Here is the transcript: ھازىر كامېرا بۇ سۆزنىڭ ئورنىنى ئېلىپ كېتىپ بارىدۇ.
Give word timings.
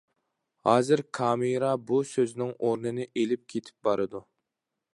ھازىر 0.67 1.03
كامېرا 1.17 1.69
بۇ 1.91 1.99
سۆزنىڭ 2.13 2.55
ئورنىنى 2.65 3.07
ئېلىپ 3.11 3.45
كېتىپ 3.55 3.89
بارىدۇ. 3.89 4.23